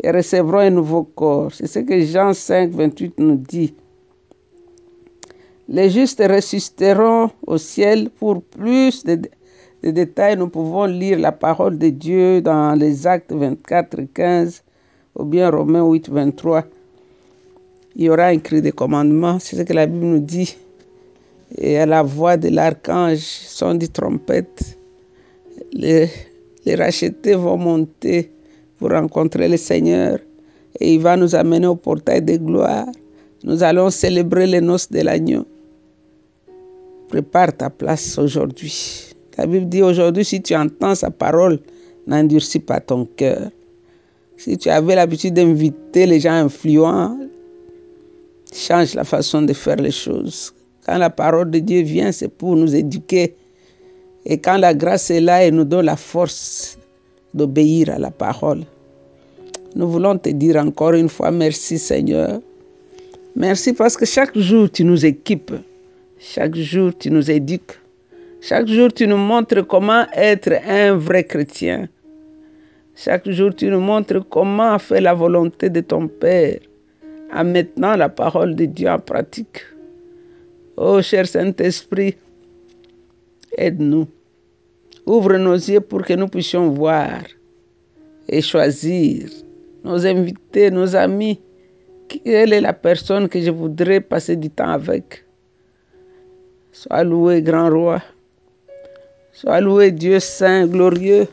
et 0.00 0.12
recevront 0.12 0.58
un 0.58 0.70
nouveau 0.70 1.02
corps. 1.02 1.52
C'est 1.52 1.66
ce 1.66 1.80
que 1.80 1.98
Jean 1.98 2.32
5, 2.32 2.70
28 2.70 3.18
nous 3.18 3.38
dit. 3.38 3.74
Les 5.68 5.90
justes 5.90 6.22
ressusciteront 6.24 7.30
au 7.44 7.58
ciel. 7.58 8.08
Pour 8.08 8.40
plus 8.40 9.04
de, 9.04 9.18
détails, 9.82 10.36
nous 10.36 10.48
pouvons 10.48 10.84
lire 10.84 11.18
la 11.18 11.32
parole 11.32 11.76
de 11.76 11.88
Dieu 11.88 12.40
dans 12.40 12.78
les 12.78 13.04
Actes 13.04 13.32
24, 13.32 14.02
15 14.14 14.62
ou 15.16 15.24
bien 15.24 15.50
Romains 15.50 15.84
8, 15.84 16.08
23. 16.08 16.64
Il 17.98 18.04
y 18.04 18.10
aura 18.10 18.26
un 18.26 18.38
cri 18.38 18.62
de 18.62 18.70
commandement, 18.70 19.40
c'est 19.40 19.56
ce 19.56 19.62
que 19.62 19.72
la 19.72 19.86
Bible 19.86 20.06
nous 20.06 20.20
dit. 20.20 20.56
Et 21.56 21.78
à 21.78 21.84
la 21.86 22.04
voix 22.04 22.36
de 22.36 22.48
l'archange, 22.48 23.18
son 23.18 23.74
dit 23.74 23.88
trompette, 23.88 24.78
les, 25.72 26.08
les 26.64 26.74
rachetés 26.76 27.34
vont 27.34 27.56
monter 27.56 28.30
pour 28.78 28.90
rencontrer 28.90 29.48
le 29.48 29.56
Seigneur 29.56 30.20
et 30.78 30.94
il 30.94 31.00
va 31.00 31.16
nous 31.16 31.34
amener 31.34 31.66
au 31.66 31.74
portail 31.74 32.22
de 32.22 32.36
gloire. 32.36 32.86
Nous 33.42 33.64
allons 33.64 33.90
célébrer 33.90 34.46
les 34.46 34.60
noces 34.60 34.90
de 34.90 35.00
l'agneau. 35.00 35.44
Prépare 37.08 37.56
ta 37.56 37.68
place 37.68 38.16
aujourd'hui. 38.16 39.06
La 39.36 39.46
Bible 39.46 39.68
dit 39.68 39.82
aujourd'hui, 39.82 40.24
si 40.24 40.40
tu 40.40 40.54
entends 40.54 40.94
sa 40.94 41.10
parole, 41.10 41.58
n'endurcis 42.06 42.60
pas 42.60 42.78
ton 42.78 43.06
cœur. 43.06 43.50
Si 44.36 44.56
tu 44.56 44.68
avais 44.68 44.94
l'habitude 44.94 45.34
d'inviter 45.34 46.06
les 46.06 46.20
gens 46.20 46.32
influents, 46.32 47.18
change 48.58 48.94
la 48.94 49.04
façon 49.04 49.42
de 49.42 49.52
faire 49.52 49.76
les 49.76 49.90
choses. 49.90 50.52
Quand 50.84 50.98
la 50.98 51.10
parole 51.10 51.50
de 51.50 51.60
Dieu 51.60 51.82
vient, 51.82 52.12
c'est 52.12 52.28
pour 52.28 52.56
nous 52.56 52.74
éduquer. 52.74 53.36
Et 54.26 54.38
quand 54.38 54.58
la 54.58 54.74
grâce 54.74 55.10
est 55.10 55.20
là, 55.20 55.44
elle 55.44 55.54
nous 55.54 55.64
donne 55.64 55.86
la 55.86 55.96
force 55.96 56.78
d'obéir 57.34 57.90
à 57.90 57.98
la 57.98 58.10
parole. 58.10 58.64
Nous 59.76 59.88
voulons 59.88 60.18
te 60.18 60.30
dire 60.30 60.56
encore 60.56 60.94
une 60.94 61.08
fois 61.08 61.30
merci 61.30 61.78
Seigneur. 61.78 62.40
Merci 63.36 63.72
parce 63.72 63.96
que 63.96 64.04
chaque 64.06 64.36
jour 64.36 64.70
tu 64.70 64.84
nous 64.84 65.06
équipes. 65.06 65.52
Chaque 66.18 66.56
jour 66.56 66.92
tu 66.98 67.10
nous 67.10 67.30
éduques. 67.30 67.78
Chaque 68.40 68.66
jour 68.66 68.92
tu 68.92 69.06
nous 69.06 69.16
montres 69.16 69.66
comment 69.66 70.04
être 70.14 70.52
un 70.66 70.96
vrai 70.96 71.24
chrétien. 71.24 71.88
Chaque 72.96 73.30
jour 73.30 73.54
tu 73.54 73.66
nous 73.68 73.80
montres 73.80 74.26
comment 74.28 74.78
faire 74.78 75.02
la 75.02 75.14
volonté 75.14 75.70
de 75.70 75.80
ton 75.80 76.08
Père 76.08 76.58
en 77.32 77.44
maintenant 77.44 77.96
la 77.96 78.08
parole 78.08 78.54
de 78.54 78.66
Dieu 78.66 78.88
en 78.88 78.98
pratique. 78.98 79.62
Oh 80.76 81.02
cher 81.02 81.26
Saint-Esprit, 81.26 82.16
aide-nous. 83.56 84.06
Ouvre 85.06 85.36
nos 85.36 85.54
yeux 85.54 85.80
pour 85.80 86.02
que 86.02 86.12
nous 86.14 86.28
puissions 86.28 86.70
voir 86.70 87.22
et 88.28 88.42
choisir 88.42 89.28
nos 89.82 90.06
invités, 90.06 90.70
nos 90.70 90.94
amis. 90.94 91.40
Quelle 92.08 92.52
est 92.52 92.60
la 92.60 92.72
personne 92.72 93.28
que 93.28 93.40
je 93.40 93.50
voudrais 93.50 94.00
passer 94.00 94.36
du 94.36 94.50
temps 94.50 94.70
avec 94.70 95.24
Sois 96.72 97.02
loué, 97.02 97.42
grand 97.42 97.70
roi. 97.70 98.02
Sois 99.32 99.60
loué, 99.60 99.90
Dieu 99.90 100.20
saint, 100.20 100.66
glorieux. 100.66 101.26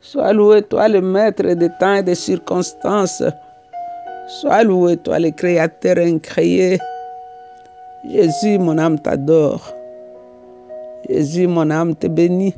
Sois 0.00 0.32
loué, 0.32 0.62
toi, 0.62 0.88
le 0.88 1.00
maître 1.00 1.44
des 1.54 1.68
temps 1.78 1.94
et 1.94 2.02
des 2.02 2.14
circonstances. 2.14 3.22
Sois 4.26 4.62
loué, 4.62 4.96
toi, 4.96 5.18
le 5.18 5.30
créateur 5.30 5.98
incréé. 5.98 6.78
Jésus, 8.08 8.58
mon 8.58 8.78
âme 8.78 8.98
t'adore. 8.98 9.74
Jésus, 11.08 11.46
mon 11.46 11.70
âme 11.70 11.94
te 11.94 12.06
bénit. 12.06 12.54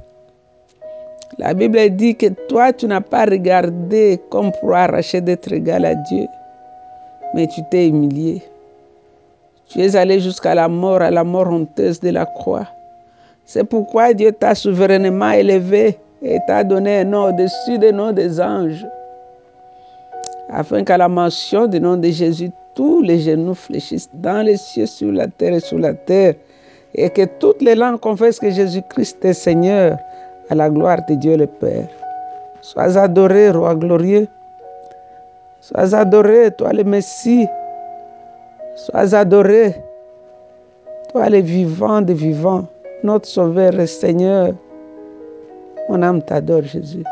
La 1.38 1.54
Bible 1.54 1.90
dit 1.97 2.14
que 2.14 2.26
toi, 2.49 2.73
tu 2.73 2.87
n'as 2.87 3.00
pas 3.00 3.25
regardé 3.25 4.21
comme 4.30 4.52
pour 4.52 4.75
arracher 4.75 5.21
d'être 5.21 5.52
égal 5.52 5.85
à 5.85 5.94
Dieu, 5.94 6.26
mais 7.35 7.47
tu 7.49 7.61
t'es 7.71 7.88
humilié. 7.88 8.42
Tu 9.68 9.80
es 9.80 9.97
allé 9.97 10.21
jusqu'à 10.21 10.54
la 10.54 10.68
mort, 10.68 11.02
à 11.02 11.11
la 11.11 11.25
mort 11.25 11.49
honteuse 11.49 11.99
de 11.99 12.11
la 12.11 12.26
croix. 12.26 12.68
C'est 13.44 13.64
pourquoi 13.64 14.14
Dieu 14.14 14.33
t'a 14.33 14.54
souverainement 14.54 15.33
élevé 15.33 15.99
et 16.23 16.38
t'a 16.47 16.62
donné 16.62 16.99
un 16.99 17.04
nom 17.04 17.28
au-dessus 17.30 17.78
des 17.78 17.91
noms 17.93 18.12
des 18.12 18.41
anges, 18.41 18.86
afin 20.49 20.85
qu'à 20.85 20.97
la 20.97 21.09
mention 21.09 21.67
du 21.67 21.80
nom 21.80 21.97
de 21.97 22.09
Jésus, 22.09 22.50
tous 22.75 23.02
les 23.02 23.21
genoux 23.21 23.54
fléchissent 23.54 24.11
dans 24.13 24.45
les 24.45 24.57
cieux, 24.57 24.87
sur 24.87 25.13
la 25.13 25.28
terre 25.28 25.54
et 25.54 25.61
sous 25.61 25.78
la 25.78 25.95
terre, 25.95 26.35
et 26.95 27.11
que 27.11 27.25
toutes 27.39 27.63
les 27.63 27.75
langues 27.75 28.00
confessent 28.00 28.39
que 28.41 28.50
Jésus-Christ 28.50 29.25
est 29.25 29.33
Seigneur, 29.33 29.99
à 30.50 30.54
la 30.54 30.69
gloire 30.71 30.99
de 31.09 31.15
Dieu 31.15 31.37
le 31.37 31.47
Père. 31.47 31.89
Sois 32.61 32.97
adoré, 32.97 33.50
roi 33.50 33.75
glorieux. 33.75 34.28
Sois 35.61 35.95
adoré, 35.95 36.50
toi 36.57 36.73
le 36.73 36.85
Messie. 36.85 37.47
Sois 38.75 39.15
adoré, 39.15 39.75
toi 41.11 41.28
le 41.30 41.39
vivant 41.39 42.00
des 42.02 42.15
vivants, 42.15 42.67
notre 43.02 43.28
Sauveur 43.28 43.78
et 43.78 43.87
Seigneur. 43.87 44.52
Mon 45.89 46.02
âme 46.02 46.23
t'adore, 46.23 46.63
Jésus. 46.63 47.04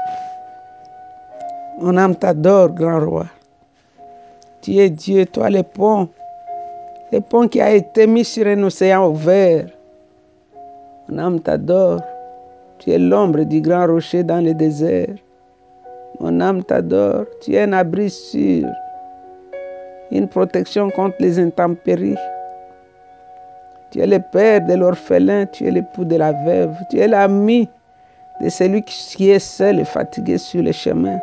Mon 1.82 1.96
âme 1.96 2.14
t'adore, 2.14 2.68
grand 2.68 3.00
roi. 3.04 3.26
Tu 4.60 4.76
es 4.76 4.88
Dieu, 4.88 5.26
toi 5.26 5.50
le 5.50 5.64
pont, 5.64 6.08
le 7.10 7.20
pont 7.20 7.48
qui 7.48 7.60
a 7.60 7.72
été 7.72 8.06
mis 8.06 8.24
sur 8.24 8.46
un 8.46 8.62
océan 8.62 9.08
ouvert. 9.08 9.66
Mon 11.08 11.18
âme 11.18 11.40
t'adore. 11.40 12.00
Tu 12.78 12.92
es 12.92 12.98
l'ombre 13.00 13.42
du 13.42 13.60
grand 13.60 13.88
rocher 13.88 14.22
dans 14.22 14.40
le 14.40 14.54
désert. 14.54 15.16
Mon 16.20 16.40
âme 16.40 16.62
t'adore. 16.62 17.24
Tu 17.40 17.54
es 17.54 17.62
un 17.62 17.72
abri 17.72 18.10
sûr, 18.10 18.68
une 20.12 20.28
protection 20.28 20.88
contre 20.88 21.16
les 21.18 21.40
intempéries. 21.40 22.14
Tu 23.90 23.98
es 23.98 24.06
le 24.06 24.20
père 24.20 24.64
de 24.64 24.74
l'orphelin, 24.74 25.46
tu 25.46 25.66
es 25.66 25.72
l'époux 25.72 26.04
de 26.04 26.14
la 26.14 26.30
veuve, 26.30 26.76
tu 26.90 27.00
es 27.00 27.08
l'ami 27.08 27.68
de 28.40 28.48
celui 28.48 28.84
qui 28.84 29.30
est 29.30 29.40
seul 29.40 29.80
et 29.80 29.84
fatigué 29.84 30.38
sur 30.38 30.62
le 30.62 30.70
chemin. 30.70 31.18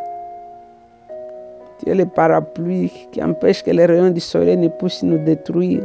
Tu 1.80 1.89
es 1.89 1.96
le 1.96 2.06
parapluie 2.06 2.92
qui 3.12 3.24
empêche 3.24 3.63
que 3.63 3.72
les 3.72 3.86
rayons 3.86 4.12
du 4.12 4.20
soleil 4.20 4.58
ne 4.58 4.68
puissent 4.68 5.04
nous 5.04 5.18
détruire. 5.18 5.84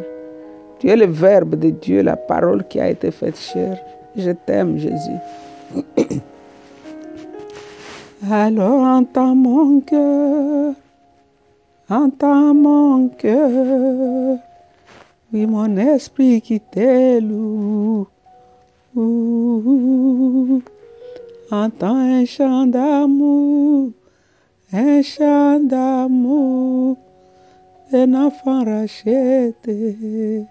Tu 0.79 0.89
es 0.89 0.97
le 0.97 1.07
Verbe 1.07 1.55
de 1.55 1.71
Dieu, 1.71 2.03
la 2.03 2.17
parole 2.17 2.67
qui 2.69 2.81
a 2.81 2.91
été 2.91 3.11
faite 3.11 3.39
chair. 3.39 3.79
Je 4.17 4.33
t'aime, 4.33 4.79
Jésus. 4.79 5.19
Alors 8.31 8.83
entends 8.85 9.35
mon 9.35 9.81
cœur, 9.81 10.73
entends 11.91 12.55
mon 12.55 13.09
cœur, 13.09 14.39
oui 15.33 15.45
mon 15.47 15.77
esprit 15.77 16.41
qui 16.41 16.59
t'éloue. 16.59 18.07
Entends 21.51 21.97
un 21.97 22.25
chant 22.25 22.67
d'amour, 22.67 23.91
un 24.75 25.03
chant 25.03 25.61
d'amour 25.61 26.97
d'un 27.93 28.13
enfant 28.15 28.65
racheté. 28.65 30.45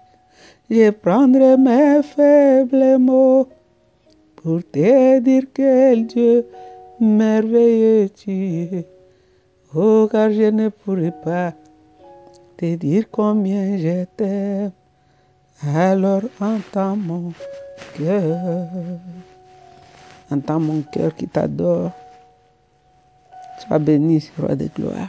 Je 0.70 0.90
prendrai 0.90 1.58
mes 1.58 2.02
faibles 2.02 2.98
mots 2.98 3.48
pour 4.36 4.60
te 4.72 5.18
dire 5.20 5.42
quel 5.52 6.06
Dieu 6.06 6.46
merveilleux 7.00 8.08
tu 8.08 8.32
es. 8.32 8.86
Oh, 9.74 10.08
car 10.10 10.30
je 10.30 10.48
ne 10.50 10.70
pourrai 10.70 11.12
pas 11.22 11.52
te 12.56 12.76
dire 12.76 13.10
combien 13.10 13.76
je 13.76 14.04
t'aime. 14.16 14.72
Alors 15.74 16.22
entends 16.40 16.96
mon 16.96 17.32
cœur, 17.98 18.68
entends 20.30 20.60
mon 20.60 20.80
cœur 20.80 21.14
qui 21.14 21.28
t'adore. 21.28 21.92
Sois 23.66 23.78
béni, 23.78 24.30
roi 24.38 24.54
de 24.56 24.68
gloire. 24.74 25.08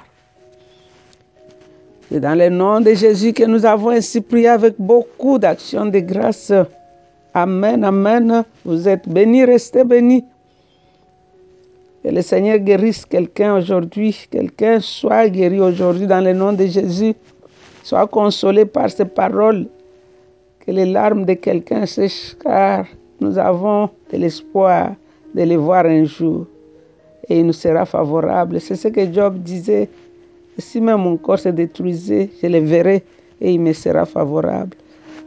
C'est 2.10 2.20
dans 2.20 2.38
le 2.38 2.50
nom 2.50 2.80
de 2.82 2.94
Jésus 2.94 3.34
que 3.34 3.44
nous 3.44 3.66
avons 3.66 3.90
ainsi 3.90 4.22
prié 4.22 4.48
avec 4.48 4.76
beaucoup 4.78 5.38
d'actions 5.40 5.86
de 5.88 6.00
grâce. 6.00 6.54
Amen, 7.34 7.84
amen. 7.84 8.44
Vous 8.64 8.88
êtes 8.88 9.10
bénis, 9.10 9.44
restez 9.44 9.84
bénis. 9.84 10.24
Que 12.04 12.10
le 12.10 12.22
Seigneur 12.22 12.60
guérisse 12.60 13.06
quelqu'un 13.06 13.58
aujourd'hui, 13.58 14.16
quelqu'un 14.30 14.80
soit 14.80 15.28
guéri 15.30 15.60
aujourd'hui 15.60 16.06
dans 16.06 16.22
le 16.24 16.34
nom 16.34 16.54
de 16.54 16.66
Jésus, 16.68 17.16
soit 17.84 18.08
consolé 18.08 18.66
par 18.66 18.90
ces 18.92 19.06
paroles, 19.06 19.68
que 20.60 20.72
les 20.72 20.86
larmes 20.86 21.26
de 21.26 21.34
quelqu'un 21.34 21.86
sèchent, 21.86 22.36
car 22.42 22.86
nous 23.20 23.38
avons 23.38 23.90
de 24.12 24.18
l'espoir 24.18 24.92
de 25.34 25.42
les 25.42 25.58
voir 25.58 25.86
un 25.86 26.06
jour 26.06 26.46
et 27.30 27.40
il 27.40 27.46
nous 27.46 27.54
sera 27.54 27.86
favorable. 27.86 28.60
C'est 28.62 28.76
ce 28.76 28.88
que 28.88 29.12
Job 29.12 29.38
disait. 29.40 29.90
Si 30.58 30.80
même 30.80 31.02
mon 31.02 31.18
corps 31.18 31.40
se 31.40 31.50
détruisait, 31.50 32.30
je 32.42 32.48
le 32.48 32.60
verrai 32.60 33.04
et 33.42 33.52
il 33.54 33.60
me 33.60 33.74
sera 33.74 34.06
favorable. 34.06 34.78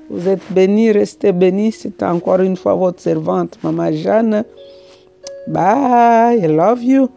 Vous 0.08 0.26
êtes 0.26 0.40
bénis, 0.50 0.90
restez 0.90 1.32
bénis. 1.32 1.72
C'est 1.72 2.02
encore 2.02 2.40
une 2.40 2.56
fois 2.56 2.74
votre 2.74 3.00
servante, 3.00 3.58
Maman 3.62 3.92
Jeanne. 3.92 4.44
Bye, 5.46 6.38
I 6.42 6.46
love 6.46 6.82
you. 6.82 7.11